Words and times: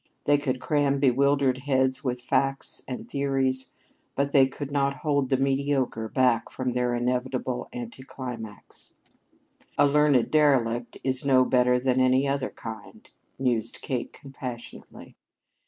They 0.25 0.39
could 0.39 0.59
cram 0.59 0.99
bewildered 0.99 1.59
heads 1.59 2.03
with 2.03 2.21
facts 2.21 2.81
and 2.87 3.07
theories, 3.07 3.71
but 4.15 4.31
they 4.31 4.47
could 4.47 4.71
not 4.71 5.01
hold 5.05 5.29
the 5.29 5.37
mediocre 5.37 6.09
back 6.09 6.49
from 6.49 6.71
their 6.71 6.95
inevitable 6.95 7.69
anticlimax. 7.71 8.95
"A 9.77 9.85
learned 9.85 10.31
derelict 10.31 10.97
is 11.03 11.23
no 11.23 11.45
better 11.45 11.77
than 11.77 12.01
any 12.01 12.27
other 12.27 12.49
kind," 12.49 13.07
mused 13.37 13.81
Kate 13.83 14.11
compassionately. 14.11 15.15